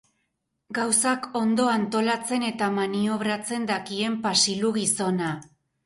Gauzak 0.77 1.27
ondo 1.41 1.67
antolatzen 1.75 2.47
eta 2.49 2.73
maniobratzen 2.81 3.71
dakien 3.75 4.21
pasilu-gizona. 4.29 5.35